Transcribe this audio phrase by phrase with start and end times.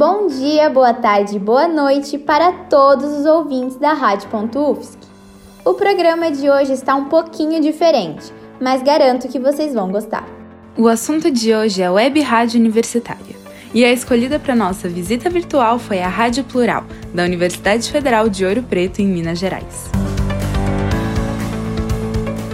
[0.00, 4.96] bom dia, boa tarde, boa noite para todos os ouvintes da Rádio.UFSC.
[5.62, 10.26] O programa de hoje está um pouquinho diferente, mas garanto que vocês vão gostar.
[10.74, 13.36] O assunto de hoje é a Web Rádio Universitária.
[13.74, 18.42] E a escolhida para nossa visita virtual foi a Rádio Plural, da Universidade Federal de
[18.46, 19.90] Ouro Preto, em Minas Gerais.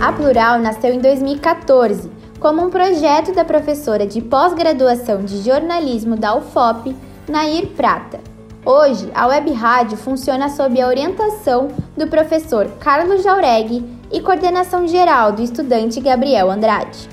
[0.01, 2.11] A Plural nasceu em 2014
[2.41, 6.95] como um projeto da professora de pós-graduação de jornalismo da UFOP,
[7.29, 8.21] Nair Prata.
[8.65, 15.33] Hoje, a Web Rádio funciona sob a orientação do professor Carlos Jauregui e coordenação geral
[15.33, 17.09] do estudante Gabriel Andrade.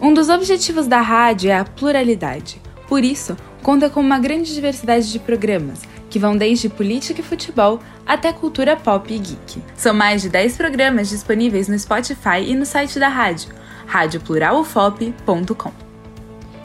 [0.00, 2.60] Um dos objetivos da rádio é a pluralidade.
[2.88, 7.80] Por isso, conta com uma grande diversidade de programas, que vão desde política e futebol
[8.06, 9.62] até cultura pop e geek.
[9.76, 13.50] São mais de 10 programas disponíveis no Spotify e no site da rádio,
[13.86, 15.72] radiopluralufop.com.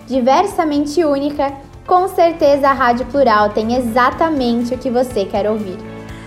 [0.07, 1.51] Diversamente única,
[1.85, 5.77] com certeza a Rádio Plural tem exatamente o que você quer ouvir.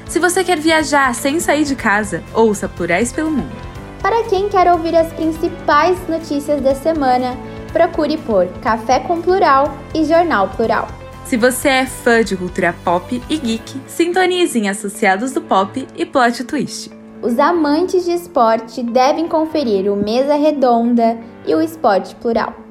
[0.07, 3.69] Se você quer viajar sem sair de casa, ouça Plurais pelo Mundo.
[4.01, 7.37] Para quem quer ouvir as principais notícias da semana,
[7.73, 10.89] procure por Café com Plural e Jornal Plural.
[11.25, 16.07] Se você é fã de cultura pop e geek, sintonize em Associados do Pop e
[16.07, 16.91] Plot Twist.
[17.21, 22.68] Os amantes de esporte devem conferir o Mesa Redonda e o Esporte Plural.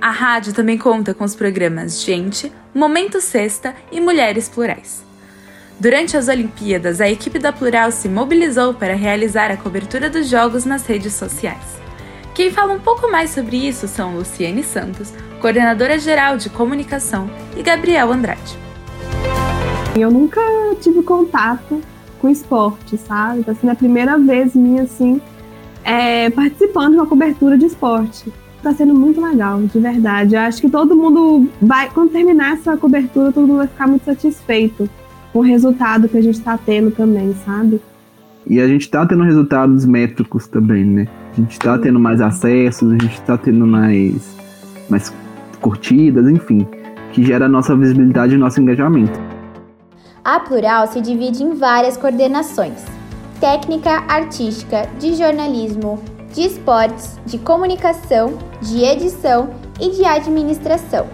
[0.00, 5.04] A rádio também conta com os programas Gente, Momento Sexta e Mulheres Plurais.
[5.78, 10.64] Durante as Olimpíadas, a equipe da Plural se mobilizou para realizar a cobertura dos jogos
[10.64, 11.78] nas redes sociais.
[12.34, 17.62] Quem fala um pouco mais sobre isso são Luciene Santos, coordenadora geral de comunicação, e
[17.62, 18.58] Gabriel Andrade.
[19.96, 20.40] Eu nunca
[20.80, 21.80] tive contato
[22.20, 23.40] com esporte, sabe?
[23.40, 25.20] Está sendo a primeira vez minha, assim,
[25.84, 28.32] é, participando de uma cobertura de esporte.
[28.64, 30.34] Está sendo muito legal, de verdade.
[30.34, 34.06] Eu acho que todo mundo vai, quando terminar essa cobertura, todo mundo vai ficar muito
[34.06, 34.88] satisfeito
[35.34, 37.78] com o resultado que a gente está tendo também, sabe?
[38.46, 41.06] E a gente está tendo resultados métricos também, né?
[41.32, 44.34] A gente está tendo mais acessos, a gente está tendo mais,
[44.88, 45.12] mais
[45.60, 46.66] curtidas, enfim,
[47.12, 49.20] que gera a nossa visibilidade e nosso engajamento.
[50.24, 52.82] A Plural se divide em várias coordenações:
[53.38, 56.02] técnica, artística, de jornalismo,
[56.34, 59.50] de esportes, de comunicação, de edição
[59.80, 61.06] e de administração.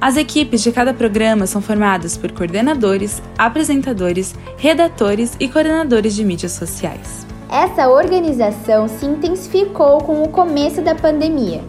[0.00, 6.52] As equipes de cada programa são formadas por coordenadores, apresentadores, redatores e coordenadores de mídias
[6.52, 7.26] sociais.
[7.50, 11.60] Essa organização se intensificou com o começo da pandemia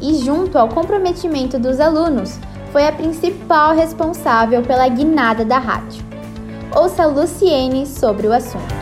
[0.00, 2.36] e, junto ao comprometimento dos alunos,
[2.72, 6.04] foi a principal responsável pela guinada da rádio.
[6.74, 8.74] Ouça Luciene sobre o assunto.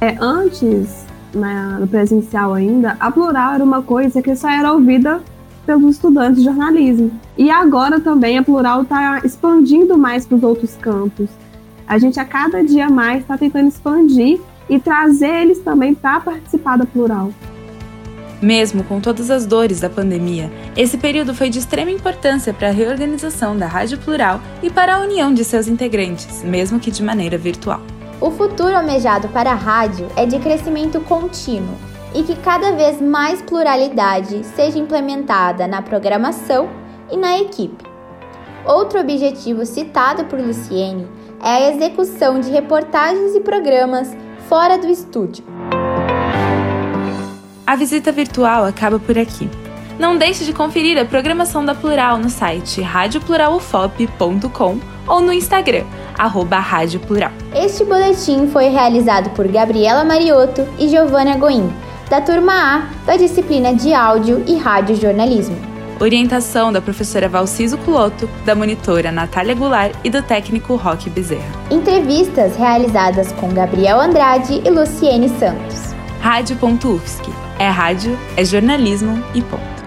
[0.00, 5.20] É, antes, na, no presencial ainda, a plural era uma coisa que só era ouvida
[5.68, 7.10] pelos estudantes de jornalismo.
[7.36, 11.28] E agora também a Plural está expandindo mais para os outros campos.
[11.86, 16.78] A gente a cada dia mais está tentando expandir e trazer eles também para participar
[16.78, 17.30] da Plural.
[18.40, 22.72] Mesmo com todas as dores da pandemia, esse período foi de extrema importância para a
[22.72, 27.36] reorganização da Rádio Plural e para a união de seus integrantes, mesmo que de maneira
[27.36, 27.82] virtual.
[28.20, 31.76] O futuro almejado para a rádio é de crescimento contínuo
[32.12, 36.68] e que cada vez mais pluralidade seja implementada na programação
[37.10, 37.84] e na equipe.
[38.64, 41.06] Outro objetivo citado por Luciene
[41.40, 44.14] é a execução de reportagens e programas
[44.48, 45.44] fora do estúdio.
[47.64, 49.48] A visita virtual acaba por aqui.
[49.96, 55.84] Não deixe de conferir a programação da Plural no site radiopluralufop.com ou no Instagram,
[56.18, 57.32] arroba Rádio Plural.
[57.54, 61.72] Este boletim foi realizado por Gabriela Mariotto e Giovanna Goim
[62.08, 65.56] da turma A da disciplina de Áudio e Rádio Jornalismo.
[66.00, 71.52] Orientação da professora Valciso Culoto, da monitora Natália Goulart e do técnico Roque Bezerra.
[71.70, 75.94] Entrevistas realizadas com Gabriel Andrade e Luciene Santos.
[76.20, 77.30] Rádio.UFSC.
[77.58, 79.77] É rádio, é jornalismo e ponto.